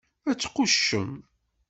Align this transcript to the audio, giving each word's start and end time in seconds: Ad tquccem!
Ad 0.29 0.37
tquccem! 0.39 1.11